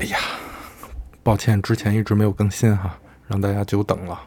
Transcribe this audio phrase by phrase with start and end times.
[0.00, 0.16] 哎呀，
[1.22, 4.18] 抱歉，之前一直没有更新哈，让大家久等了。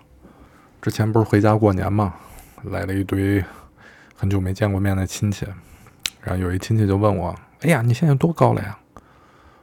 [0.79, 2.13] 之前不是回家过年嘛，
[2.65, 3.43] 来了一堆
[4.15, 5.47] 很久没见过面的亲戚，
[6.21, 8.77] 然后有一亲戚就问我：“哎呀，你现在多高了呀？”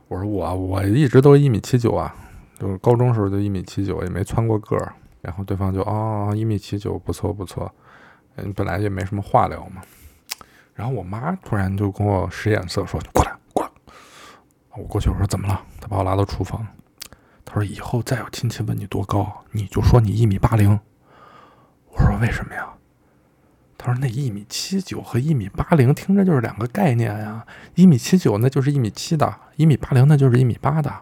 [0.08, 2.12] 我说：“我我一直都一米七九啊，
[2.58, 4.92] 就是高中时候就一米七九，也没蹿过个儿。”
[5.22, 7.72] 然后对方就：“哦，一米七九，不错不错。”
[8.34, 9.80] 嗯，本来也没什么话聊嘛。
[10.74, 13.30] 然后我妈突然就跟我使眼色，说：“，过来。”
[14.76, 16.66] 我过去我说：“怎么了？”他把我拉到厨房，
[17.44, 20.78] 他说：“以后再有亲戚问你多高，你就说你一米八零。”
[21.92, 22.68] 我说：“为什么呀？”
[23.76, 27.44] 他说：“那一米七九和一米八零听着就是两个概念呀，
[27.74, 30.92] 一米七九那就是一米七的，一米八零那就是一米八的。”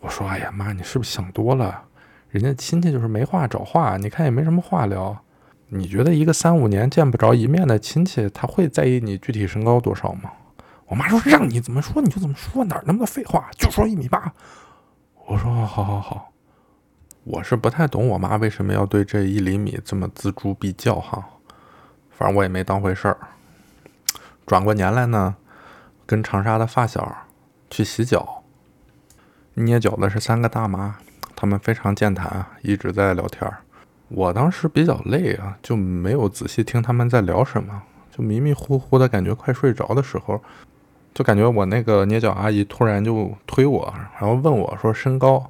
[0.00, 1.84] 我说：“哎呀妈，你是不是想多了？
[2.30, 5.18] 人家亲戚就是没话找话，你看也没什么话聊。”
[5.68, 10.30] 你觉得一个三五年见不着一面的亲戚，他会在意你具体身高多少吗？
[10.86, 14.32] 我妈说让你怎么说你就怎么说，哪那么多废话，就说一米八。
[15.26, 16.32] 我说好好好，
[17.24, 21.24] 我是不太懂我妈为什么要对这一厘米这么锱铢必较哈，
[22.10, 23.16] 反正我也没当回事儿。
[24.46, 25.36] 转过年来呢，
[26.04, 27.26] 跟长沙的发小
[27.70, 28.42] 去洗脚，
[29.54, 30.96] 捏脚的是三个大妈，
[31.34, 33.50] 她们非常健谈，一直在聊天。
[34.08, 37.82] 我当时比较累啊，就没有仔细听他们在聊什么，
[38.14, 40.42] 就迷迷糊糊的感觉快睡着的时候，
[41.14, 45.48] 就感觉我那个捏脚阿姨突然就推我，然后问我说身高，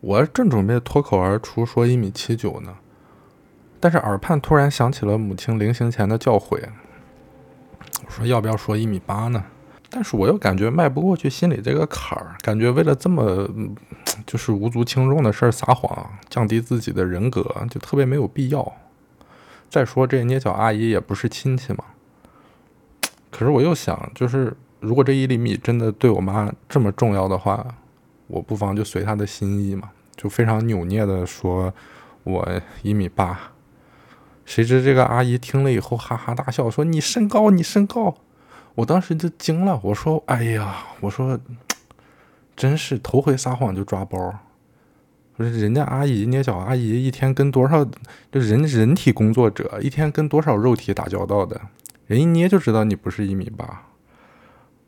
[0.00, 2.74] 我正准备脱口而出说一米七九呢，
[3.78, 6.58] 但是耳畔突然响起了母亲临行前的教诲，
[8.06, 9.44] 我说要不要说一米八呢？
[9.90, 13.46] 但是我又感觉迈不过去心里这个坎儿，感觉为了这么
[14.24, 18.72] 就是无足轻重的事儿撒谎，降低自己的人格，就特别没有必要。
[19.68, 21.84] 再说这捏脚阿姨也不是亲戚嘛。
[23.30, 27.64] 可是我又想，就是如果这一厘米真的对我妈这么重要的话，
[28.26, 31.72] 我不妨就随她的心意嘛，就非常扭捏的说
[32.24, 33.38] 我一米八。
[34.44, 38.16] 谁知这个阿姨听了以后哈哈大笑，说你身高，你身高。
[38.74, 41.38] 我当时就惊了，我说：“哎呀，我说，
[42.56, 44.18] 真是头回撒谎就抓包。
[45.36, 47.84] 说人家阿姨捏脚阿姨一天跟多少
[48.30, 51.60] 就人人体工作者一天跟多少肉体打交道的，
[52.10, 53.86] 人一捏就知道你不是一米八。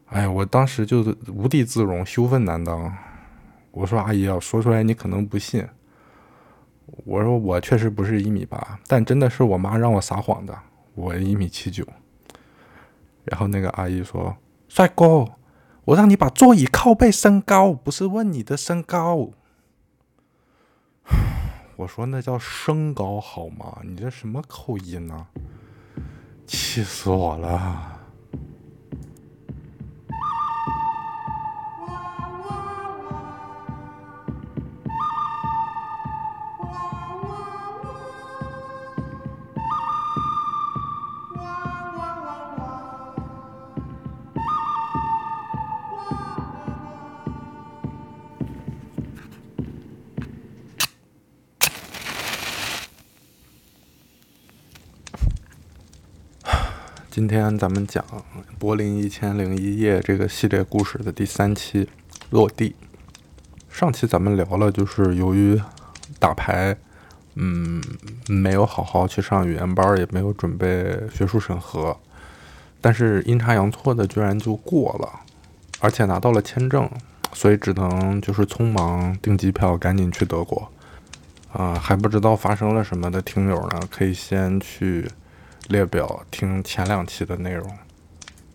[0.07, 2.93] 哎呀，我当时就无地自容，羞愤难当。
[3.71, 5.65] 我说阿姨啊，说出来你可能不信。
[7.05, 10.59] 我说我确实不是一米八，但真的是我妈让我撒谎的，
[10.97, 11.87] 我一米七九。”
[13.23, 15.25] 然后那个阿姨说：“帅哥，
[15.85, 19.31] 我让你把座椅靠背升高，不是问你的身高。”
[21.79, 23.79] 我说：“那叫升高好吗？
[23.85, 25.29] 你这什么口音呢？
[26.53, 27.89] 气死我了！”
[57.23, 58.05] 今天咱们讲
[58.59, 61.89] 《柏林一千零一夜》这个系列故事的第三期
[62.31, 62.75] 落地。
[63.71, 65.57] 上期咱们聊了，就是由于
[66.19, 66.77] 打牌，
[67.37, 67.81] 嗯，
[68.27, 71.97] 没有好好去上语言班，也没有准备学术审核，
[72.81, 75.21] 但是阴差阳错的居然就过了，
[75.79, 76.91] 而且拿到了签证，
[77.33, 80.69] 所以只能就是匆忙订机票，赶紧去德国。
[81.53, 85.09] 啊，还不知道发生了什么的听友呢，可以先去。
[85.69, 87.67] 列表听前两期的内容。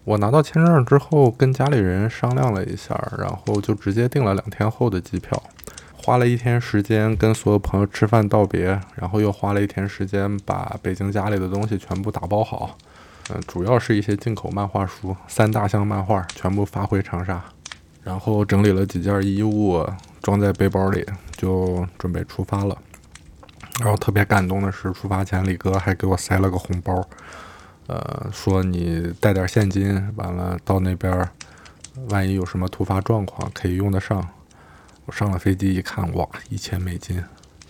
[0.04, 5.44] 我拿到签证之后，跟家里人商量了一下，然后就直接订了两天后的机票，
[5.96, 12.78] 花了一天时间跟所有朋友吃饭道别，然后又花了一天时间把北京家里的东西全部打包好。
[13.30, 17.44] 嗯，主要是一些进口漫画书，三大箱漫画全部发回长沙，
[18.02, 19.86] 然后整理了几件衣物
[20.22, 21.06] 装在背包里，
[21.36, 22.78] 就准备出发了。
[23.80, 27.08] 然后特别感动的是，出发前李哥还给我塞了个红包，
[27.88, 31.30] 呃，说你带点现金，完了到那边，
[32.10, 34.28] 万一有什么突发状况可以用得上。
[35.06, 37.24] 我上了飞机一看，哇，一千美金，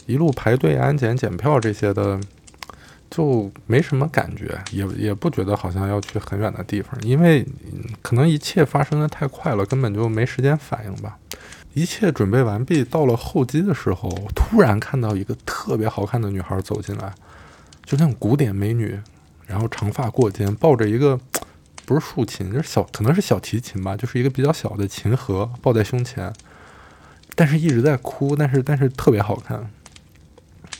[0.05, 2.19] 一路排队安检检票这些的，
[3.11, 7.45] 就没什么感觉，也也不觉得好像要去很远的地方，因为
[8.01, 11.17] 可能一切发生的太快了，根本就没时间反应吧。
[11.77, 17.13] 一切准备完毕，到了候机的时候，突然看到一个特别好看的女孩走进来，
[17.85, 18.99] 就那种古典美女，
[19.45, 21.19] 然后长发过肩，抱着一个
[21.85, 26.33] 不是竖琴，就是小，可能是小提琴吧，就是一个比较小的琴盒抱在胸前，
[27.35, 29.69] 但是一直在哭，但是但是特别好看。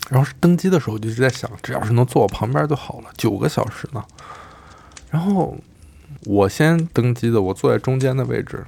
[0.10, 4.04] 然后是登机的时候就一直在想，只要是能坐我旁边就好了，九个小时呢。
[5.12, 5.56] 然后
[6.26, 8.66] 我先登机的，我坐在中间的位置，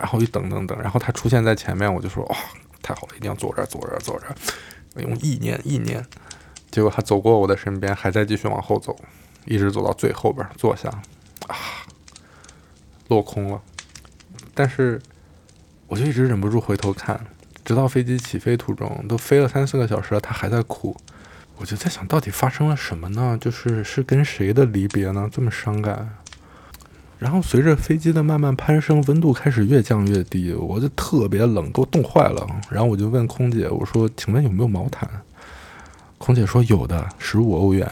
[0.00, 2.36] 然后一等等等，然后他出现在前面，我就说哇，
[2.82, 4.34] 太好了，一定要坐这儿，坐这儿，坐这儿。
[4.96, 6.04] 用意念，意念。
[6.70, 8.96] 结果他走过我的身边，还在继续往后走，
[9.44, 10.88] 一直走到最后边坐下，
[11.46, 11.56] 啊，
[13.08, 13.60] 落空了。
[14.54, 15.00] 但是
[15.86, 17.20] 我就一直忍不住回头看。
[17.62, 20.96] 直到飞机起飞途中，都飞了三四个小时了，他还在哭。
[21.56, 23.38] 我就在想到底发生了什么呢？
[23.40, 25.28] 就是是跟谁的离别呢？
[25.30, 26.16] 这么伤感。
[27.20, 32.46] 然后随着飞机的慢慢攀升，温度开始越降越低，我就特别冷，给我冻坏了。
[32.70, 35.06] 然后我就问空姐，我说：“请问有没有毛毯？”
[36.16, 37.86] 空姐说：“有的，十五欧元。”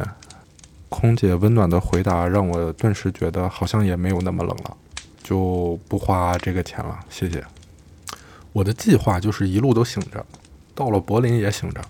[0.88, 4.74] 空姐温暖的回答让我顿时觉得好像也没有那么冷了，
[5.22, 7.44] 就不花这个钱了，谢谢。
[8.54, 10.24] 我的计划就是一路都醒着，
[10.74, 11.82] 到了柏林也醒着，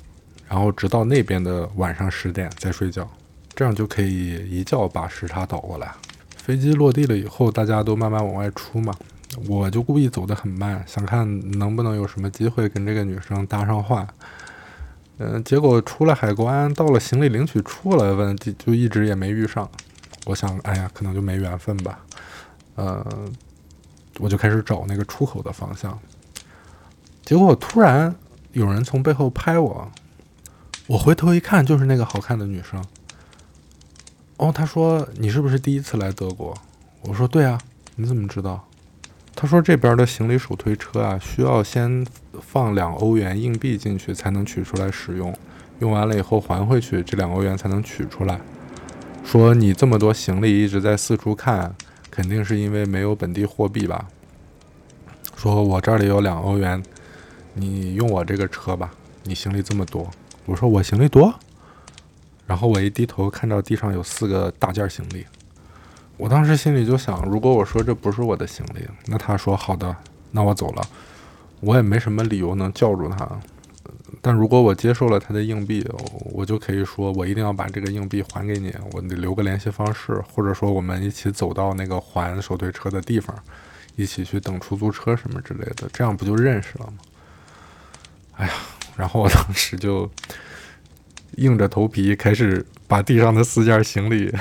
[0.48, 3.08] 然后直到那边的晚上十点再睡觉，
[3.54, 5.94] 这样就可以一觉把时差倒过来。
[6.48, 8.94] 飞机落地了以后，大家都慢慢往外出嘛，
[9.46, 11.28] 我就故意走得很慢，想看
[11.58, 14.08] 能不能有什么机会跟这个女生搭上话。
[15.18, 19.68] 嗯，结果出了海关，到了行李领取处了，问就一直也没遇上。
[20.24, 22.00] 我想，哎呀，可能就没缘分吧。
[22.76, 23.06] 呃，
[24.18, 25.98] 我就开始找那个出口的方向。
[27.26, 28.16] 结果突然
[28.52, 29.92] 有人从背后拍我，
[30.86, 32.82] 我回头一看，就是那个好看的女生。
[34.38, 36.56] 哦，他说：“你是不是第一次来德国？”
[37.02, 37.60] 我说：“对啊。”
[37.96, 38.64] 你怎么知道？
[39.34, 42.06] 他说：“这边的行李手推车啊，需要先
[42.40, 45.34] 放两欧元硬币进去才能取出来使用，
[45.80, 48.40] 用完了以后还回去，这两欧元才能取出来。
[49.24, 51.74] 说你这么多行李一直在四处看，
[52.10, 54.06] 肯定是因为没有本地货币吧？
[55.36, 56.82] 说我这里有两欧元。”
[57.60, 58.92] 你用我这个车吧，
[59.24, 60.08] 你行李这么多。
[60.44, 61.34] 我说我行李多，
[62.48, 65.24] 然后我一低头看到地上有四个大件行李，
[66.16, 69.94] 我当时心里就想，如果我说这不是我的行李，那他说好的，
[70.30, 70.82] 那我走了，
[71.60, 73.28] 我也没什么理由能叫住他。
[74.22, 75.86] 但如果我接受了他的硬币，
[76.32, 83.36] 我就可以说我一定要把这个硬币还给你，我得留个联系方式，或者说我们一起走到那个还手推车的地方，
[83.94, 86.94] 一起去等出租车什么之类的，这样不就认识了吗？
[88.38, 88.52] 哎呀，
[88.96, 90.10] 然后我当时就
[91.38, 94.34] 硬着头皮开始把地上的四件行李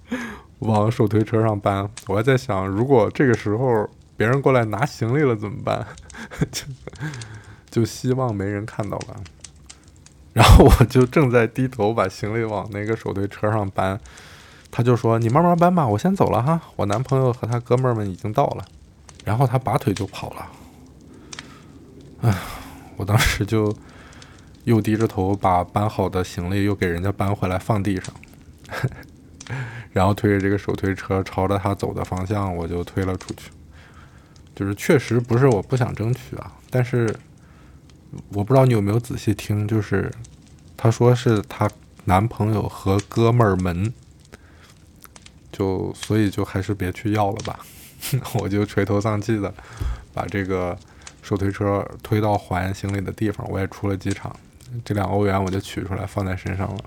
[0.60, 1.88] 往手推车上搬。
[2.06, 5.86] 我还在想，如果这个时候别人过来拿行李了怎么办？
[6.50, 6.64] 就
[7.68, 9.16] 就希望没人看到吧。
[10.32, 13.98] 然后我就正在低头把行李往那个手推车上搬，
[14.70, 16.60] 他就说：“你慢慢搬吧，我先走了哈。
[16.76, 18.64] 我男朋友和他哥们儿们已经到了。”
[19.24, 20.46] 然后他拔腿就跑了。
[22.22, 22.34] 哎。
[22.98, 23.70] 我当时就
[24.66, 28.14] 又低着头把搬好的行李又给人家搬回来放地上，
[29.92, 33.50] 然后推着这个手推车朝着他走的方向，我就推了出去。
[34.54, 37.14] 就是确实不是我不想争取啊，但是
[38.30, 40.12] 我不知道你有没有仔细听，就是
[40.76, 41.70] 他说是他
[42.04, 43.92] 男朋友和哥们儿们，
[45.52, 47.60] 就所以就还是别去要了吧。
[48.40, 49.54] 我就垂头丧气的
[50.12, 50.76] 把这个。
[51.22, 54.30] 手推车推到还行李的地方，我也出了机场，
[54.84, 56.84] 这两欧元我就取出来放在身上了。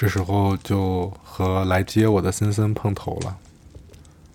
[0.00, 3.36] 这时候就和来接我的森森碰头了。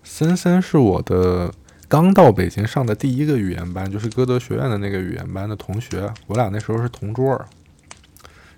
[0.04, 1.52] 森森是我的
[1.88, 6.12] 刚到北京上的第一个语言班，就是歌德学院的那个语言班的同学。
[6.26, 7.44] 我俩那时候是同桌。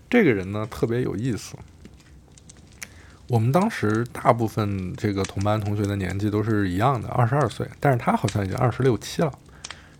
[0.08, 1.54] 这个人呢特别有意思。
[3.26, 9.30] 我们当时大部分这个同班同学的年纪都是一样的，二十二岁，但是他好像已经二十六七了，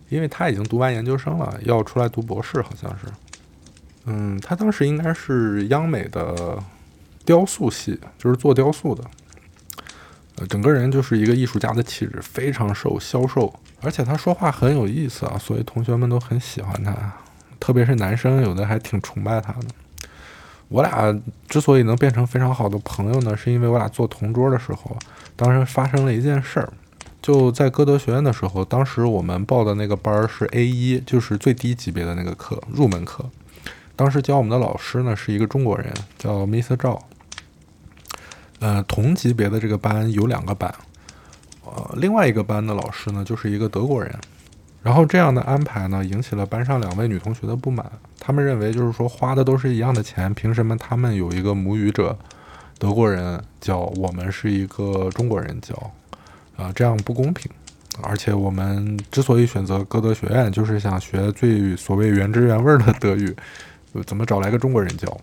[0.09, 3.05] 因为他已经读完研究生了，要出来读博士，好像是。
[4.05, 6.57] 嗯，他当时应该是央美的
[7.23, 9.03] 雕塑系，就是做雕塑的。
[10.47, 16.95] 整个人就是一个艺术家的气质，非常瘦，消瘦，而且他说话很有意思啊，所以同学们都很喜欢他，
[17.59, 19.67] 特别是男生，有的还挺崇拜他的。
[20.69, 24.95] 我俩之所以能变成非常好的朋友呢，是因为我俩坐同桌的时候，
[25.35, 26.71] 当时发生了一件事儿，
[27.21, 33.25] 就在歌德学院的时候，当时我们报的那个班儿是 A 一，就是最低级别的那个课，入门课。
[33.95, 36.77] 当时教我们的老师呢是一个中国人，叫 Mr.
[36.77, 37.01] 赵。
[38.59, 40.73] 呃，同级别的这个班有两个班，
[41.65, 44.13] 呃，另外一个班的老师呢就是一个德国人。
[44.81, 47.85] 然后这样的安排呢，引起了班上两位女同学的不满。
[48.17, 52.17] 他们认为，就是说花的都是一样的钱，凭什么他们有一个母语者
[52.77, 55.75] 德国人教，我们是一个中国人教？
[56.55, 57.51] 啊，这样不公平。
[58.01, 63.35] 而且我们之所以选择歌德学院，就是想学最所谓原汁原味的德语，
[64.05, 65.17] 怎么找来个中国人教？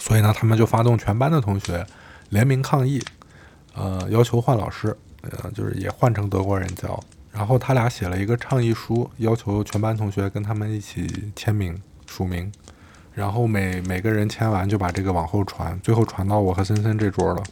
[0.00, 1.86] 所以呢，他们就发动全班的同学
[2.30, 3.00] 联名抗议，
[3.74, 6.98] 呃，要求换老师，呃，就是也换成德国人教。
[7.32, 12.50] 然后他俩写了一个倡议书，要求全班同学跟他们一起签名署名。
[13.12, 17.42] 然后每每个人签完就把这个往后传，最后传到我和森森这桌了。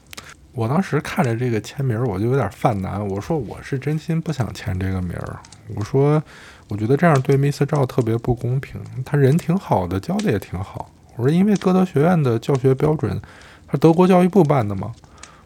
[0.52, 3.06] 我当时看着这个签名，我就有点犯难。
[3.06, 5.38] 我说我是真心不想签这个名儿。
[5.76, 6.22] 我说
[6.68, 8.80] 我觉得这样对 Miss 赵特别不公平。
[9.04, 10.90] 他人挺好的，教的也挺好。
[11.16, 13.20] 我说因为歌德学院的教学标准，
[13.68, 14.92] 他德国教育部办的嘛。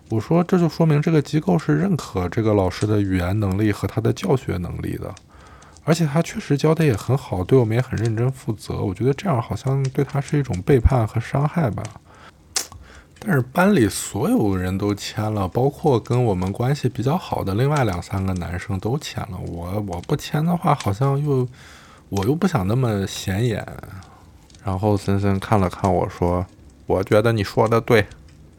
[0.09, 5.15] 我说这就说明这个机构是认可这个老师的语言能力和他的教学能力的，
[5.85, 8.77] 而且他确实教的也很好，对我们也很认真负责。
[8.77, 11.83] 我觉得这样好像对他是一种背叛和伤害吧。
[13.25, 19.39] 但是班里所有人都签了，包括跟我们关系比较好的另外两三个男生都签了。
[19.47, 21.49] 我我不签的话，好像又
[22.09, 23.67] 我又不想那么显眼。
[24.63, 26.45] 然后森森看了看我说
[26.93, 28.07] ：“我觉得你说的对。”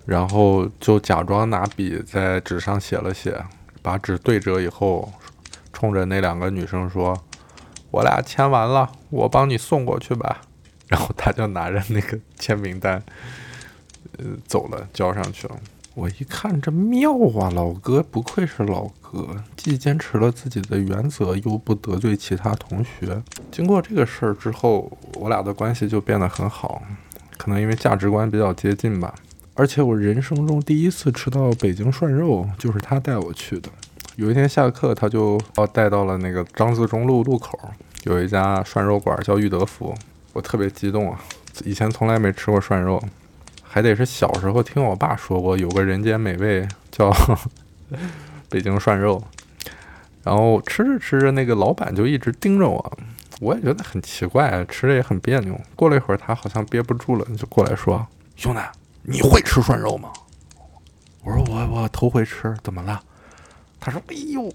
[0.05, 3.41] 然后就假装拿笔在纸上写了写，
[3.81, 5.09] 把纸对折以后，
[5.71, 7.17] 冲着那两个女生说
[7.89, 10.41] ：“我俩签完了，我帮你送过去吧。
[10.89, 13.01] ”然后他就拿着那个签名单。
[14.17, 15.55] 呃，走了，交上去了。
[15.95, 23.23] 我一看这妙啊，老哥不愧是老哥，既坚持了自己的原则，又不得罪其他同学。
[23.51, 26.81] 经过这个事儿之后，我俩的关系就变得很好，
[27.43, 29.13] 可能因为价值观比较接近吧。
[29.53, 33.69] 而且我人生中第一次吃到北京涮肉，就是他带我去的。
[34.15, 37.59] 有一天下课，他就把我带到了那个张自忠路路口，
[38.05, 39.93] 有一家涮肉馆叫裕德福，
[40.31, 41.19] 我特别激动啊，
[41.65, 43.03] 以前从来没吃过涮肉。
[43.61, 47.13] 还得是小时候听我爸说过，有个人间美味叫
[48.47, 49.21] 北京涮肉，
[50.23, 52.97] 然后吃着吃着，那个老板就一直盯着我，
[53.43, 55.59] 我也觉得很奇怪，吃着也很别扭。
[55.75, 58.07] 过了一会儿，他好像憋不住了，就过来说
[58.37, 58.59] ：“兄弟，
[59.01, 60.09] 你会吃涮肉吗？”
[61.23, 63.01] 我说：“我我头回吃，怎么了？”
[63.81, 64.49] 他说：“哎呦，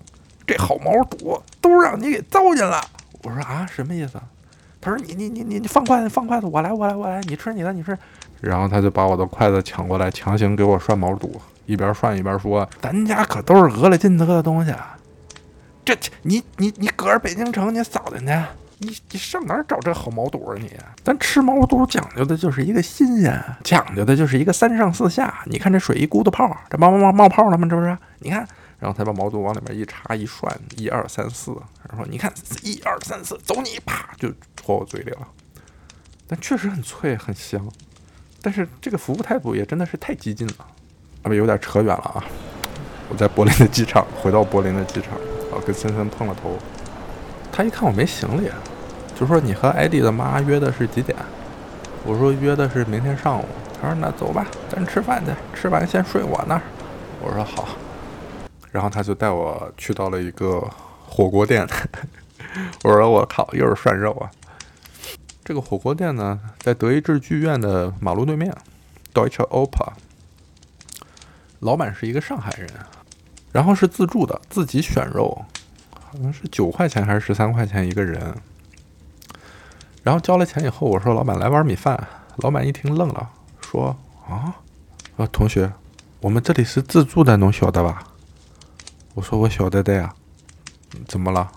[0.46, 2.80] 这好毛肚都让你给糟践了。”
[3.22, 4.18] 我说：“啊，什么意思？”
[4.80, 7.96] 他说：“你你你你你放筷子放筷子，我来我来我来，你吃你的你吃。”
[8.40, 14.72] 然后他就把我的筷子抢过来，强行给我涮毛肚，一边涮一边说：“咱家可都是俄了金德的东西，
[15.84, 18.32] 这你你你搁着北京城你扫进去？
[18.80, 20.70] 你你上哪儿找这好毛肚啊你？
[21.02, 25.42] 咱吃毛肚讲究的就是一个新鲜，讲究的就是一个三上四下。
[25.46, 27.66] 你看这水一咕嘟泡，这冒冒冒冒泡了吗？
[27.68, 27.96] 这不是？
[28.20, 28.46] 你看，
[28.78, 31.50] 然后他把毛肚往里面一插一涮，一二三四，
[31.88, 32.32] 然后说你看
[32.62, 35.26] 一二三四，走你啪就戳我嘴里了。
[36.26, 37.68] 但确实很脆很香。”
[38.40, 42.24] 但是这个服务态度也真的是太激进了，啊不，有点扯远了啊！
[43.08, 45.14] 我在柏林的机场，回到柏林的机场，
[45.50, 46.56] 啊，跟森森碰了头。
[47.58, 48.48] 他一看我没行李，
[49.18, 51.18] 就说：“你和艾迪的妈约的是几点？”
[52.06, 53.44] 我说：“约的是明天上午。”
[53.82, 56.62] 他说：“那走吧，咱吃饭去，吃完先睡我那儿。”
[57.20, 57.66] 我说：“好。”
[58.70, 60.64] 然后他就带我去到了一个
[61.04, 61.66] 火锅店。
[62.84, 64.30] 我说：“我靠，又是涮肉啊！”
[65.44, 68.56] 这个火锅店呢，在德意志剧院的马路对面
[69.12, 69.94] ，Deutsche Oper。
[71.58, 72.70] 老板是一个上海人，
[73.50, 75.44] 然后是自助的，自己选肉，
[76.10, 78.34] 好像是九块钱还是十三块钱一个人。
[80.02, 83.96] 然后交了钱以后，我说：“老板，来碗米饭。”老板一听愣了，说
[84.26, 84.54] ：“啊，
[85.16, 85.70] 啊，同学，
[86.20, 88.02] 我们这里是自助的，侬晓得吧？”
[89.14, 90.14] 我说：“我晓得的呀。”
[91.06, 91.52] 怎么了？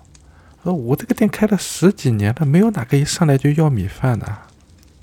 [0.63, 4.37] 呃，我这个店开了十几年了，没有哪个一上来就要米饭的，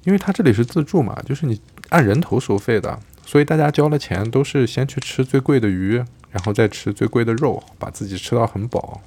[0.05, 5.97] 因为他这里是自助嘛，就是你按人头收费的，所以大家交了钱都是先去吃最贵的鱼，
[6.31, 9.01] 然后再吃最贵的肉，把自己吃到很饱，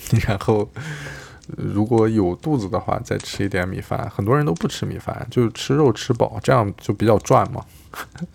[0.26, 0.68] 然后
[1.56, 4.10] 如果有肚子的话再吃一点米饭。
[4.14, 7.64] 很多人都不吃米饭，就吃肉吃饱，这样就比较赚嘛。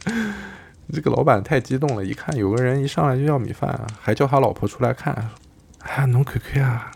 [0.92, 5.14] 这个老板太激动了，一看有个人一上来就要米饭，还叫他老婆出来看，
[5.80, 6.92] 啊，侬可可啊。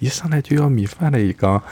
[0.00, 1.62] 一上来就要米饭的一缸，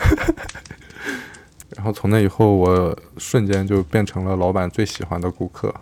[1.76, 5.74] 然后从那以后，我瞬间就变成了老板最喜欢的顾客。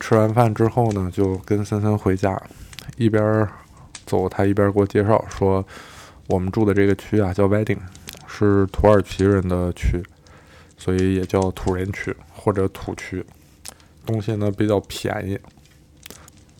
[0.00, 2.40] 吃完饭之后呢，就跟森森回家，
[2.96, 3.46] 一边
[4.06, 5.62] 走，他一边给我介绍说，
[6.28, 7.78] 我们住的这个区啊叫 Wedding，
[8.26, 10.02] 是土耳其人的区，
[10.78, 13.24] 所以也叫土人区或者土区。
[14.06, 15.38] 东西呢比较便宜。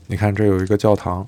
[0.08, 1.26] 你看这有一个教堂，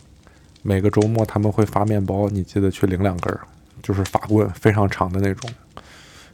[0.63, 3.41] 每个周末他们会发面包，你记得去领两根儿，
[3.83, 5.51] 就是法棍，非常长的那种，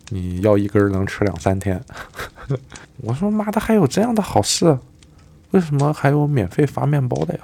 [0.09, 1.83] 你要一根能吃两三天。
[3.03, 4.79] 我说妈的，还有这样的好事？
[5.50, 7.41] 为什么还有免费发面包的呀？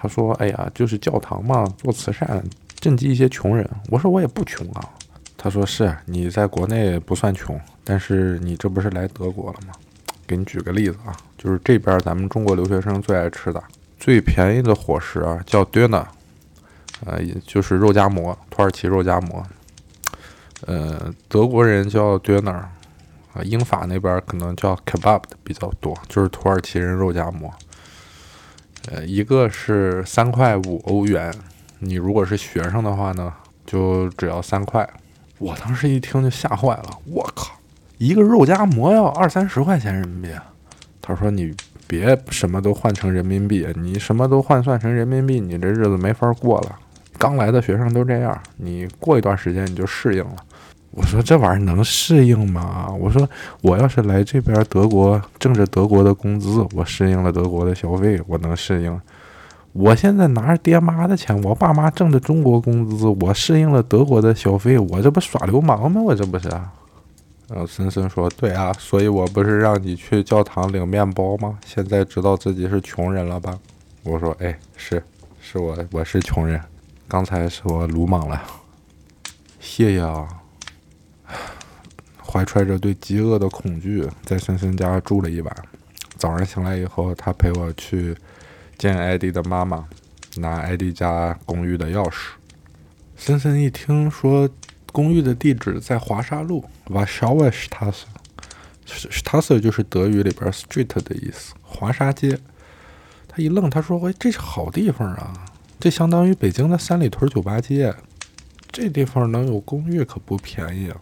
[0.00, 2.40] 他说：“哎呀，就是教堂嘛，做慈善，
[2.80, 4.88] 赈济一些穷人。”我说：“我也不穷啊。”
[5.36, 9.72] 他说：“是你在国内不算穷，但是你这不是来德国了吗？
[10.24, 13.60] 给你举个例子啊，就是这边咱们中国留学生最爱吃的、
[13.98, 16.04] 最便宜的伙食啊，叫 döner，
[17.04, 19.44] 呃，也就是肉夹馍，土耳其肉夹馍。
[20.66, 27.52] 呃，德国人叫 döner，啊，英法那边可能叫 kebab 的比较多，就是土耳其人肉夹馍。
[28.90, 31.32] 呃，一个是三块五欧元，
[31.78, 33.32] 你如果是学生的话呢，
[33.66, 34.88] 就只要三块。
[35.38, 37.52] 我当时一听就吓坏了，我靠，
[37.98, 40.28] 一个肉夹馍要二三十块钱人民币。
[41.02, 41.54] 他说你
[41.86, 46.78] 别什么都换成人民币，你什么都换算成人民币，你这日子没法过了。
[47.18, 50.36] 刚来的学生都这样，你过一段时间你就适应了。
[50.90, 52.88] 我说这玩意儿能适应吗？
[52.98, 53.28] 我说
[53.62, 59.00] 我要是来这边德国挣着德国的工资，我适应了德国的消费，我能适应。
[59.72, 66.00] 我现在拿着爹妈的钱，我爸妈挣着中国工资，我适应了德国的消费，我这不耍流氓吗？
[66.00, 66.48] 我这不是？
[66.48, 71.58] 然后森森说：“对啊，所以我不是让你去教堂领面包吗？
[71.64, 73.56] 现在知道自己是穷人了吧？”
[74.04, 75.02] 我说：“哎，是，
[75.40, 76.60] 是我，我是穷人。
[77.06, 78.42] 刚才是我鲁莽了，
[79.60, 80.26] 谢谢啊。”
[82.38, 85.56] 怀揣着对饥饿的恐惧，在森森家住了一晚。
[86.16, 88.16] 早上醒来以后，他陪我去
[88.76, 89.84] 见艾迪的妈妈，
[90.36, 92.28] 拿艾迪家公寓的钥匙。
[93.16, 94.48] 森森一听说
[94.92, 98.06] 公寓的地址在华沙路 v a s h a w a s t a s
[98.86, 102.38] s t a s 就是德语里边 street 的意思，华沙街。
[103.26, 105.34] 他一愣，他说：“喂，这是好地方啊，
[105.80, 107.92] 这相当于北京的三里屯酒吧街，
[108.70, 110.96] 这地方能有公寓可不便宜啊。”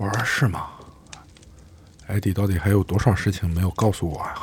[0.00, 0.64] 我说是吗？
[2.06, 4.34] 艾迪到底还有多少事情没有告诉我呀？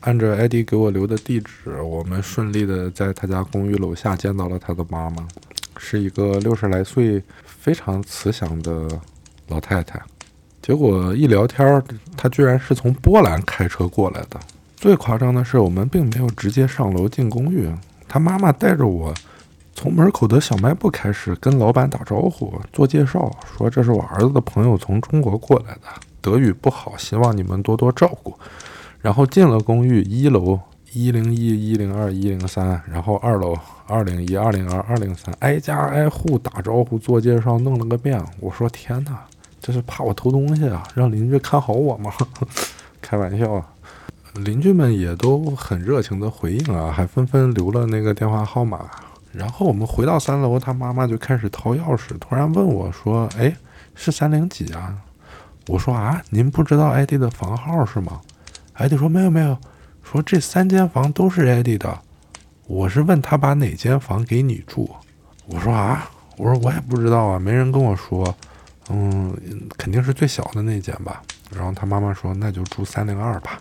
[0.00, 5.28] 按照艾迪给我留的地址，我们顺利的在他家公寓楼下见到了他的妈妈，
[5.76, 8.88] 是一个六十来岁、非常慈祥的
[9.48, 10.00] 老太太。
[10.62, 11.84] 结果一聊天，
[12.16, 14.40] 她居然是从波兰开车过来的。
[14.76, 17.70] 最夸张的是，我们并没有直接上楼进公寓，
[18.08, 19.12] 他妈妈带着我。
[19.82, 25.80] 从门口的小卖部开始跟老板打招呼、做介绍，说这是我儿子的朋友从中国过来的，
[26.20, 28.32] 德语不好，希望你们多多照顾。
[29.00, 30.56] 然后进了公寓，一楼
[30.92, 38.24] 一零一、一零二、一零三，然后二楼二零一、二零二、二零三，挨家挨户打招呼、做介绍，弄了个遍。
[38.38, 39.18] 我说天哪，
[39.60, 40.86] 这是怕我偷东西啊？
[40.94, 42.12] 让邻居看好我吗？
[43.02, 43.66] 开玩笑啊！
[44.34, 48.88] 邻居们也都很热情的回应啊，还纷纷留了那个电话号码。
[49.32, 53.54] 然后我们回到三楼，他妈妈就开始掏钥匙，突然问我说：“哎，
[53.94, 54.94] 是三零几啊？”
[55.68, 58.20] 我说：“啊，您不知道艾迪的房号是吗？”
[58.74, 59.56] 艾迪说：“没有没有，
[60.02, 61.98] 说这三间房都是艾迪的。”
[62.68, 64.88] 我是问他把哪间房给你住。
[65.46, 68.34] 我说：“啊，我说我也不知道啊，没人跟我说。
[68.90, 69.34] 嗯，
[69.78, 71.22] 肯定是最小的那间吧。”
[71.54, 73.60] 然后他妈妈说：“那就住三零二吧，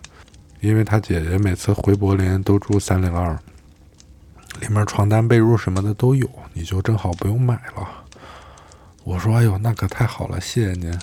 [0.60, 3.38] 因为他姐姐每次回柏林都住三零二。”
[4.62, 7.88] 里面床单被褥什么的都有，你就正好不用买了。
[9.04, 10.98] 我说：“哎呦，那可太好了，谢谢您。”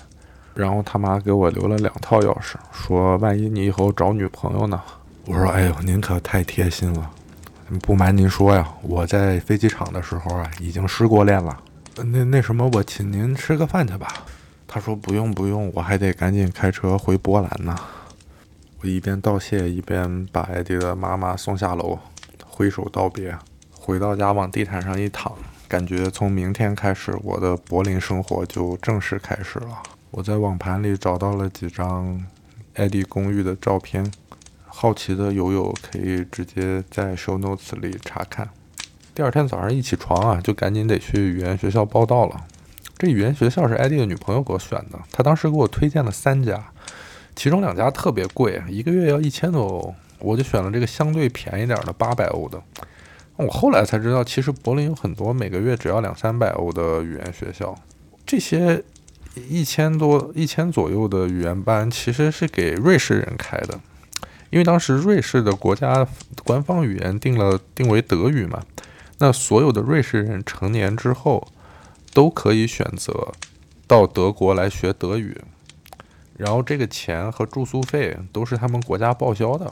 [0.55, 4.81] 然后他妈给我留了两套钥匙，说：“万一你以后找女朋友呢？”
[5.25, 7.11] 我说：“哎呦，您可太贴心了。
[7.81, 11.55] 不瞒您说呀，我在飞机场的时候啊，已经失过恋了。
[11.97, 14.07] 那那什么，我请您吃个饭去吧。”
[14.65, 17.75] 他说：“不用不用，我还得赶紧开车回波兰呢。”
[18.81, 21.99] 我一边道谢，一边把艾迪的妈妈送下楼，
[22.59, 23.33] 挥手道别。
[23.71, 25.33] 回到家，往地毯上一躺，
[25.65, 29.81] 感觉从明天开始，我的柏林生活就正式开始了。
[30.11, 32.21] 我在网盘里找到了几张
[32.73, 34.11] 艾迪公寓的照片，
[34.67, 38.49] 好奇的友友可以直接在 show notes 里查看。
[39.15, 42.45] 第二天早上一起床啊，就赶紧得去语言学校报到了。
[42.97, 46.61] 这语言学校是艾迪的女朋友给我选的，她当时给我推荐了三家，
[47.37, 52.61] 其中两家特别贵，一个月要一千多欧，我就选了这个相对便宜点的八百欧的。
[53.37, 57.73] 我后来才知道，其实柏林有很多每个月只要两三百欧的语言学校，
[58.25, 58.83] 这些
[59.47, 63.79] 一千多、一千左右的语言班其实是给瑞士人开的，
[64.49, 66.05] 因为当时瑞士的国家
[66.43, 68.61] 官方语言定了定为德语嘛，
[69.19, 71.47] 那所有的瑞士人成年之后
[72.13, 73.31] 都可以选择
[73.87, 75.37] 到德国来学德语，
[76.35, 79.71] 然后这个钱和住宿费都是他们国家报销的，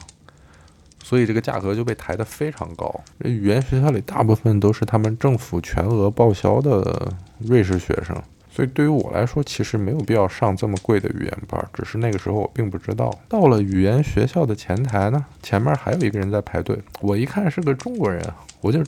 [1.02, 2.92] 所以这个价格就被抬得非常高。
[3.20, 8.16] 这语言学校里大部分都是他们政府全额报销的瑞士学生。
[8.50, 13.16] 所以对于我来说，其实没有必要上这么贵的语言班，只是那个时候我并不知道。
[13.28, 18.20] 到了语言学校的前台呢，前面还有一个人在排队，我一看是个中国人，
[18.60, 18.84] 我就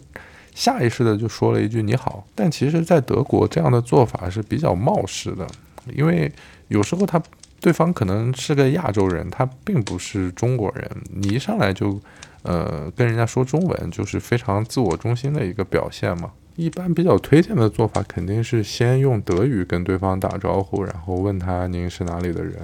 [0.56, 2.26] 下意识的就说了一句你好。
[2.34, 5.46] 但其实，在德国这样的做法是比较冒失的，
[5.94, 6.32] 因为
[6.66, 7.22] 有时候他
[7.60, 12.00] 对方可能是个亚洲人，他并不是中国人，你一上来就
[12.42, 16.30] 呃跟人家说中文，就是非常自我中心的一个表现嘛。
[16.56, 22.54] 一般比较推荐的做法肯定是先用德语跟对方打招呼，然后问他您是哪里的人。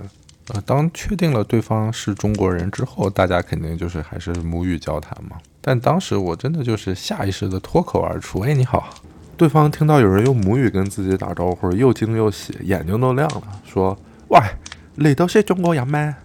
[0.49, 5.37] 呃，当确定了对方是中国人之后，大家肯定就是还是母语交谈嘛。
[5.61, 8.95] 但当时我真的就是下意识的脱口而出：“哎，你好！”
[9.37, 14.39] 对方听到有人用母语跟自己打招呼，又惊又喜，眼睛都亮了，说：“喂，
[14.97, 16.17] 你都是中国人吗？”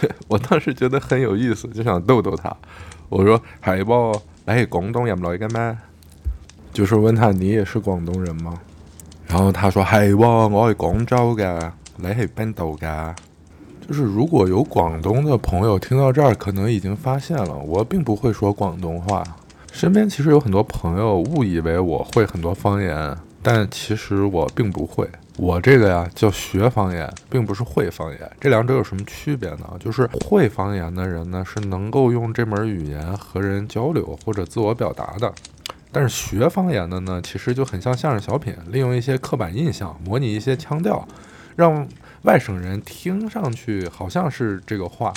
[0.28, 2.54] 我当时觉得很有意思，就想逗逗他。
[3.08, 4.12] 我说：“海豹，
[4.46, 5.76] 你係廣東人來嘅咩？”
[6.72, 8.54] 就是问他你也是广东人吗？
[9.26, 13.14] 然后他说：“系喎，我系广州嘅，你系边度噶？”
[13.88, 19.24] 就是如果有广东的朋友听到这儿，可能已经发现了，我并不会说广东话。
[19.72, 25.08] 身边其实有很多朋友误以为我会很多方言，但其实我并不会。
[25.38, 28.30] 我这个呀叫学方言，并不是会方言。
[28.38, 29.76] 这两者有什么区别呢？
[29.80, 35.32] 就是会方言的人呢，是能够用这门语言和人交流或者自我表达的。
[35.90, 41.06] 但是学方言的呢，其实就很像相声小品，利用一些刻板印象，模拟一些腔调，
[41.56, 41.86] 让
[42.22, 45.12] 外省人听上去好像是这个话，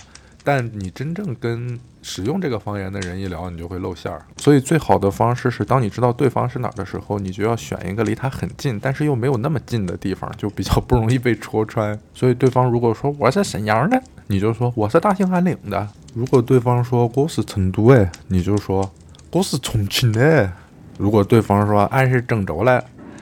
[0.46, 4.24] 但你真正跟使用这个方言的人一聊，你就会露馅儿。
[4.38, 12.00] 所以最好的方式是，当你知道对方是哪儿的时候，你就要选一个离他很近，但是又没有那么近的地方，就比较不容易被戳穿。
[12.14, 18.88] 所以对方如果说我是沈阳的，你就说我是大兴安岭的；如果对方说我是成都的，你就说
[19.32, 20.52] 我是重庆的。
[21.00, 22.80] 如果对方说俺是郑州嘞，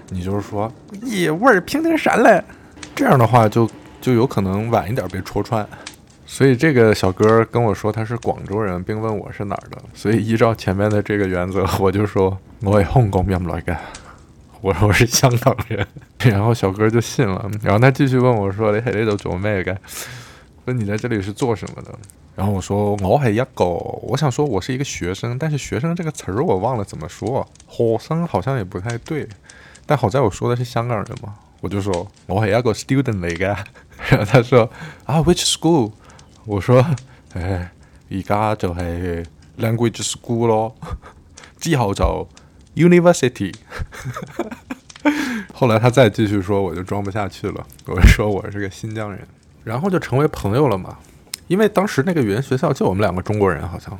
[0.09, 0.69] 你就说
[1.01, 2.43] 咦，我是平顶山嘞，
[2.93, 3.69] 这样的话就
[4.01, 5.65] 就有可能晚一点被戳穿。
[6.33, 13.77] 所以这个小哥跟我说他是广州人，并问我是哪儿的，所以依照前面的这个原则，我就说我是香港人来的，
[14.59, 15.85] 我说 我是香港人，
[16.17, 19.77] 然后小哥就信了，然后他继续问我说你喺呢度做咩嘅？
[20.65, 21.93] 问你在这里是做什么的？
[22.35, 29.29] 然后我说我系一个，我想说我是一个学生，但是学生这个词儿我忘了怎么说，学生好像也不太对，
[29.85, 33.55] 但好在我说的是香港人嘛，我就说我系一个 student 嚟嘅。
[34.09, 34.67] 然后他说
[35.05, 35.91] 啊，which school？
[36.45, 36.85] 我说
[37.33, 37.69] 诶，
[38.11, 38.79] 而家就系
[39.59, 40.75] language school 咯，
[41.59, 42.27] 之后就
[42.75, 43.53] university。
[45.53, 49.19] 后来他再继续说，我就装不下去了，我说我是个新疆人，
[49.63, 50.97] 然后就成为朋友了嘛。
[51.47, 53.97] 因为当时那个语言学校就我们两个中国人，好像。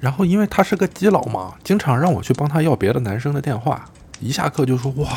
[0.00, 3.84] 然后因为他是个基佬嘛，经常让我去帮他要别的男生的电话。
[4.20, 5.08] 一下课就说：“哇，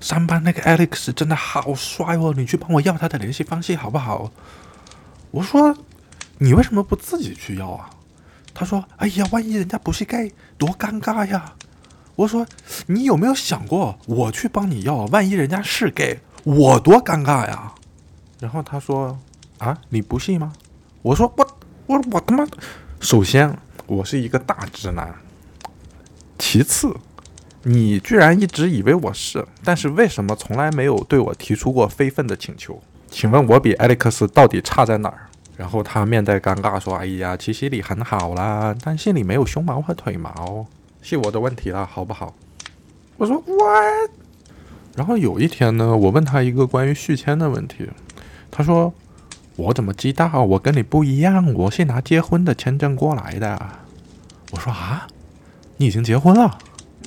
[0.00, 4.30] 三班那个 Alex 真的好帅哦，你去帮我要他的联系方式好不好？”
[5.32, 5.76] 我说
[6.38, 7.90] ：“你为什么不自己去要啊？”
[8.54, 11.54] 他说：“哎呀，万一人家不是 gay，多尴尬呀！”
[12.16, 12.44] 我说
[12.88, 17.72] ：“你有没有想过，我去帮你要，万一人家是 gay，我多尴尬呀？”
[18.40, 19.16] 然后他说
[19.58, 20.52] ：“啊，你不信吗？”
[21.02, 21.46] 我说我
[21.86, 22.44] 我我他妈，
[22.98, 25.14] 首先我是一个大直男，
[26.36, 26.92] 其次，
[27.62, 32.82] 你居然一直以为我是，但是为什么从来没有对我提出过非分的请求？
[33.08, 35.27] 请问我比艾利克斯到底差在哪儿？
[35.58, 40.64] 然后他面带尴尬说：“哎呀，其实你很好啦，但心里没有胸毛和腿毛，
[41.02, 42.34] 是我的问题了，好不好？”
[43.18, 44.10] 我说 What？
[44.94, 47.90] 然后有一天呢，我问他一个关于续签的问题，
[48.50, 48.94] 他说。
[49.58, 50.44] 我怎么知道？
[50.44, 53.60] 我跟你不一样，我是拿结婚的签证过来的。
[54.52, 55.08] 我说啊，
[55.78, 56.56] 你已经结婚了，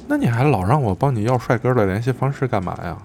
[0.10, 2.98] 那你还老让我帮你要帅哥的联系方式干嘛呀？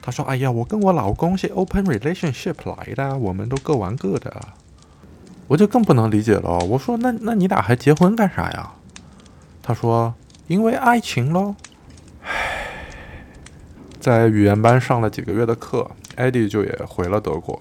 [0.00, 4.34] 他说：哎呀，我跟我老公是 open relationship 来的，我们都各玩各的。
[5.48, 6.58] 我就更不能理解了。
[6.60, 8.70] 我说那那你俩还结婚干啥呀？
[9.62, 10.14] 他说
[10.46, 11.56] 因为爱情喽。
[12.22, 12.84] 唉，
[13.98, 17.60] 在语言班上了几个月的课，艾迪就也回了德国。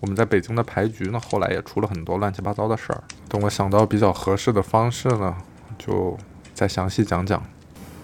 [0.00, 3.02] 我们在北京的牌局呢，后来也出了很多乱七八糟的事儿。
[3.28, 5.36] 等我想到比较合适的方式呢，
[5.78, 6.16] 就
[6.54, 7.42] 再详细讲讲。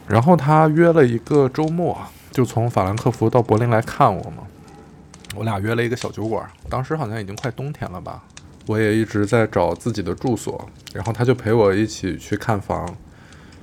[0.09, 1.97] 然后他约了一个周末，
[2.33, 4.45] 就从法兰克福到柏林来看我嘛。
[5.37, 8.25] 我俩约了一个小酒馆，当时好像已经快冬天了吧。
[8.67, 12.97] 我也一直在找自己的住所，然后他就陪我一起去看房、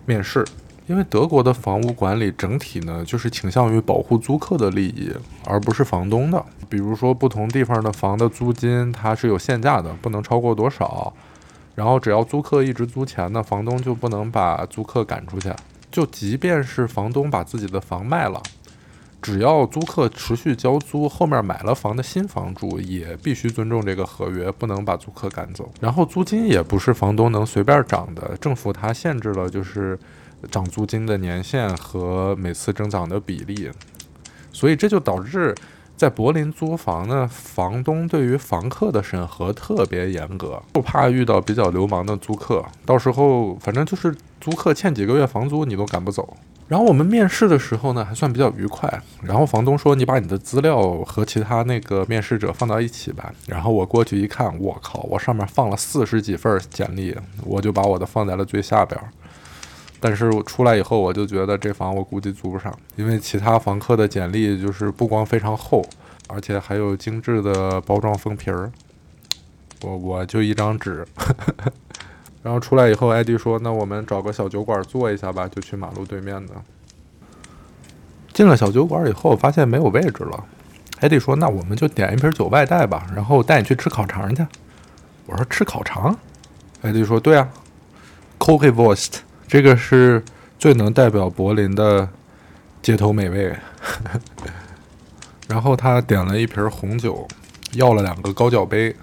[0.06, 0.46] 面试，
[0.88, 5.12] 因为德国的房屋管理整体呢，就是倾向于保护租客的利益，
[5.46, 6.44] 而不是房东的。
[6.68, 11.14] 比如说，不同地方的房的租金它是有限价的，不能超过多少。
[11.76, 15.50] 然后，只要租客一直租钱呢，房东就不能把租客赶出去。
[15.90, 18.40] 就即便是房东把自己的房卖了，
[19.22, 25.70] 只要租客持续交租，后面买了房的新房主也必须尊重这个合约，不能把租客赶走。
[25.80, 30.00] 然后，租金也不是房东能随便涨的，政府它限制了，就是。
[30.50, 33.70] 涨租金的年限和每次增长的比例，
[34.54, 35.54] 所以这就导致
[35.98, 46.38] 在柏林租房呢，房东对于房客的审核特别严格，不怕遇到比较流氓的租客，到时候反正就是租客欠几个月房租你都赶不走。
[46.70, 49.02] 然后我们面试的时候呢，还算比较愉快。
[49.24, 59.02] 然后房东说：“你把你的资料和其他那个面试者放到一起吧。”然后我过去一看，我靠，我上面放了四十几份简历，我就把我的放在了最下边。
[60.00, 65.84] 但是我出来以后，我就觉得这房我估计租不上，因为其他房客的简历就是不光非常厚，
[66.28, 68.72] 而且还有精致的包装封皮儿。
[69.82, 71.08] 我我就一张纸，
[72.42, 76.54] 然后出来以后，艾迪说：“那我们找个小酒馆坐一下吧，就去马路对面的。”
[78.34, 80.46] 进了小酒馆以后，发现没有位置了。
[81.02, 84.46] 艾迪说：“那我们就点一瓶酒外带吧，然后带你去吃烤肠去。”
[85.28, 86.18] 我说：“吃烤肠？”
[86.82, 87.50] 艾迪说：“对啊
[88.40, 90.24] c o k e v o r s t 这个是
[90.58, 92.08] 最能代表柏林的
[92.82, 93.54] 街头美味。
[95.50, 97.28] 然后他点了一瓶红酒，
[97.74, 98.96] 要了两个高脚杯。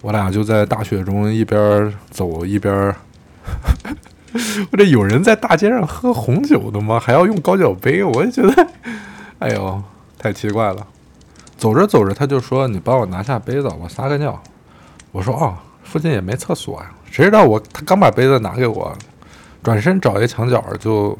[0.00, 2.72] 我俩就在大雪中一边走一边，
[4.70, 7.00] 我这有人在大街上喝红酒的吗？
[7.00, 8.04] 还要用高脚杯？
[8.04, 8.68] 我也觉得，
[9.40, 9.82] 哎呦，
[10.18, 10.86] 太奇怪了。
[11.56, 14.40] 走着走着，他就说：“你帮我拿下杯子，我撒个尿。”
[15.10, 18.96] 我说：“哦，附近也没厕所呀。”谁知道我他刚把杯子拿给我。
[19.60, 21.18] 转身找一墙角，就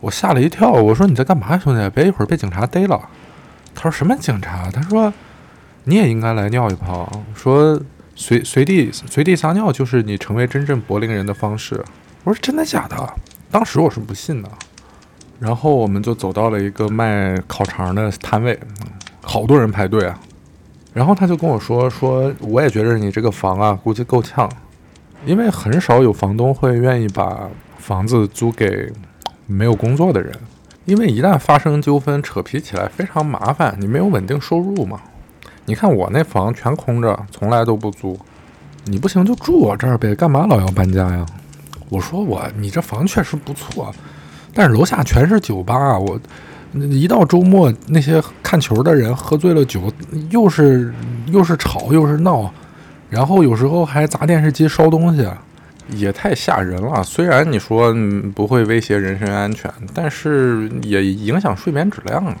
[0.00, 0.72] 我吓了一跳。
[0.72, 1.90] 我说：“你在干嘛，兄弟？
[1.90, 2.98] 别一会儿被警察逮了。”
[3.76, 5.12] 他说：“什么警察？”他说
[5.84, 7.10] ：“你也应该来尿一泡。
[7.34, 7.80] 说
[8.14, 11.82] 随随地随地撒尿就是你成为真正柏林人的方式。”
[12.24, 13.14] 我说：“真的假的？”
[13.50, 14.48] 当时我是不信的。
[15.38, 18.58] 然后我们就走到了一个卖烤肠的摊位，
[19.22, 20.20] 好多人排队啊。
[20.92, 24.50] 然后他就跟我说：“说我也觉得你这个房啊，估计够呛。”
[25.24, 28.90] 因为很少有房东会愿意把房子租给
[29.46, 30.32] 没有工作的人，
[30.84, 33.76] 因为一旦发生纠纷，扯皮起来非常麻烦。
[33.78, 35.00] 你没有稳定收入嘛？
[35.64, 38.18] 你看我那房全空着，从来都不租。
[38.84, 41.24] 你不行就住我这儿呗，干嘛老要搬家呀？
[41.88, 43.94] 我说我，你这房确实不错，
[44.54, 46.18] 但是楼下全是酒吧，我
[46.72, 49.92] 一到周末那些看球的人喝醉了酒，
[50.30, 50.94] 又是
[51.26, 52.52] 又是吵又是闹。
[53.08, 55.28] 然后有时候还砸电视机、烧东西，
[55.90, 57.02] 也太吓人了。
[57.02, 57.92] 虽然你说
[58.34, 62.36] 不会威胁人身安全，但是也影响睡眠质量啊。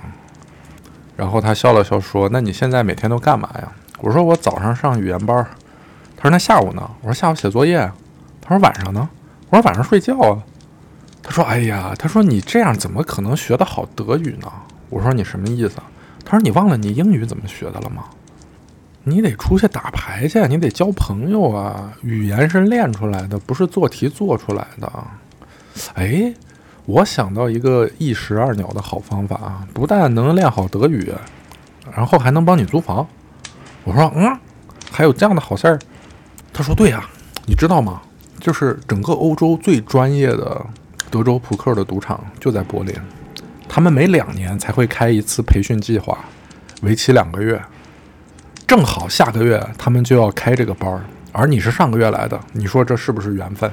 [1.20, 5.36] 然后他笑了笑说：“那你现在每天都干嘛呀？”我说：“我早上上语言班。”
[6.16, 7.78] 他说：“那下午呢？”我说：“下午写作业。”
[8.40, 9.06] 他说：“晚上呢？”
[9.50, 10.42] 我说：“晚上睡觉啊。”
[11.22, 14.50] 他说：“哎呀，他说你这样怎么可能学得好德语呢？”
[14.88, 15.76] 我说：“你什么意思？”
[16.24, 18.04] 他说：“你忘了你英语怎么学的了吗？”
[19.04, 21.92] 你得出去打牌去，你得交朋友啊！
[22.00, 24.90] 语言是练出来的，不是做题做出来的。
[25.94, 26.32] 哎，
[26.86, 29.66] 我想到一个一石二鸟的好方法啊！
[29.72, 31.12] 不但能练好德语，
[31.94, 33.06] 然后还能帮你租房。
[33.84, 34.38] 我说，嗯，
[34.90, 35.78] 还有这样的好事儿？
[36.52, 37.04] 他说，对呀，
[37.46, 38.02] 你知道吗？
[38.40, 40.64] 就是整个欧洲最专业的
[41.10, 42.94] 德州扑克的赌场就在柏林，
[43.68, 46.18] 他们每两年才会开一次培训计划，
[46.82, 47.60] 为期两个月。
[48.66, 53.70] 正好下个月他们就要开这个班儿，而你是上个月来的，你说这是不是缘分？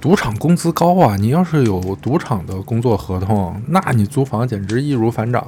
[0.00, 5.44] 赌场工资高啊，你要是有赌场的工作合同，那你租房简直易如反掌。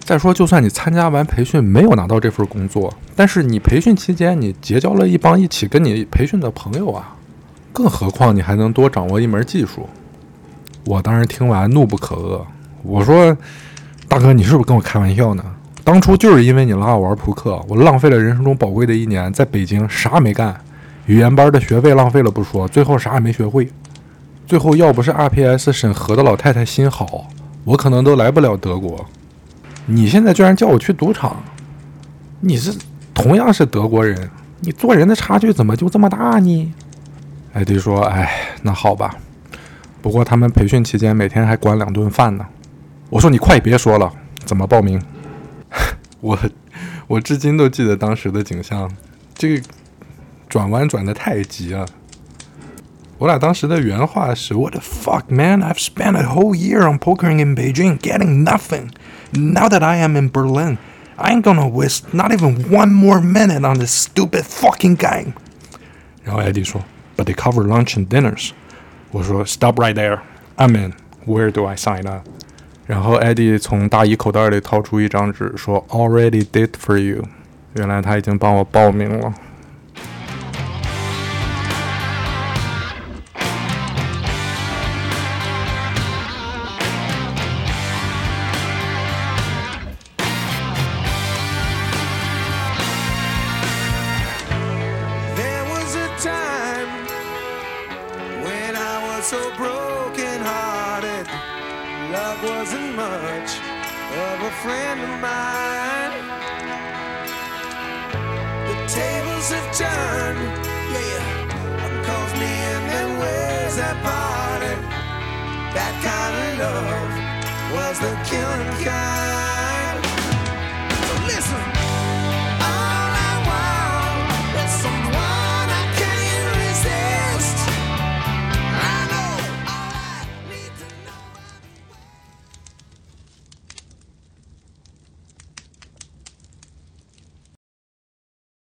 [0.00, 7.14] 再说，就算你参加完培训没有拿到这份工作，但是你培训期间你结交了一帮一起跟你培训的朋友啊，
[7.72, 9.88] 更何况你还能多掌握一门技术。
[10.84, 12.42] 我当时听完怒不可遏，
[12.82, 13.34] 我说
[14.06, 15.42] ：“大哥，你是不是跟我开玩笑呢？”
[15.82, 20.54] 当初就是因为你拉我玩扑克，我浪费了人生中宝贵的一年，在北京啥也没干，
[21.06, 23.68] 语言班的学费浪费了不说，最后啥也没学会。
[24.46, 27.28] 最后要不是 RPS 审核的老太太心好，
[27.64, 29.04] 我可能都来不了德国。
[29.86, 31.42] 你现在居然叫我去赌场，
[32.40, 32.74] 你是
[33.12, 36.74] 同样是德国人，你做人的差距怎么就这么大呢？
[37.52, 39.14] 艾迪说：“哎，那好吧，
[40.02, 42.46] 不过他们培训期间每天还管两顿饭呢。”
[43.10, 44.12] 我说：“你快别说了，
[44.44, 45.00] 怎么报名？”
[46.20, 46.38] 我
[47.06, 48.90] 我至今都记得当时的景象，
[49.34, 49.62] 这个
[50.53, 51.85] 转弯转的太急了。
[53.17, 55.61] 我俩当时的原话是 "What the fuck, man?
[55.61, 58.91] I've spent a whole year on pokering in Beijing, getting nothing.
[59.31, 60.77] Now that I am in Berlin,
[61.17, 65.33] I ain't gonna waste not even one more minute on this stupid fucking game."
[66.23, 66.81] 然后艾迪说
[67.17, 68.51] "But they cover lunch and dinners."
[69.11, 70.19] 我说 "Stop right there.
[70.55, 70.93] I'm in.
[71.25, 72.21] Where do I sign up?"
[72.85, 77.25] 然后艾迪从大衣口袋里掏出一张纸，说 "Already did for you."
[77.73, 79.33] 原来他已经帮我报名了。